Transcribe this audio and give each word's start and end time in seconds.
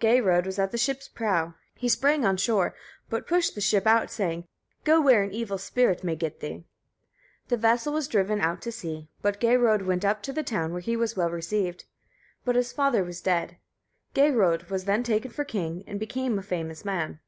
Geirröd 0.00 0.46
was 0.46 0.58
at 0.58 0.70
the 0.70 0.78
ship's 0.78 1.08
prow: 1.08 1.52
he 1.74 1.90
sprang 1.90 2.24
on 2.24 2.38
shore, 2.38 2.74
but 3.10 3.26
pushed 3.26 3.54
the 3.54 3.60
ship 3.60 3.86
out, 3.86 4.10
saying, 4.10 4.46
"Go 4.82 4.98
where 4.98 5.22
an 5.22 5.30
evil 5.30 5.58
spirit 5.58 6.02
may 6.02 6.16
get 6.16 6.40
thee." 6.40 6.64
The 7.48 7.58
vessel 7.58 7.92
was 7.92 8.08
driven 8.08 8.40
out 8.40 8.62
to 8.62 8.72
sea, 8.72 9.10
but 9.20 9.40
Geirröd 9.42 9.84
went 9.84 10.02
up 10.02 10.22
to 10.22 10.32
the 10.32 10.42
town, 10.42 10.72
where 10.72 10.80
he 10.80 10.96
was 10.96 11.16
well 11.18 11.28
received; 11.30 11.84
but 12.46 12.56
his 12.56 12.72
father 12.72 13.04
was 13.04 13.20
dead. 13.20 13.58
Geirröd 14.14 14.70
was 14.70 14.86
then 14.86 15.02
taken 15.02 15.30
for 15.30 15.44
king, 15.44 15.84
and 15.86 16.00
became 16.00 16.38
a 16.38 16.42
famous 16.42 16.82
man. 16.82 17.20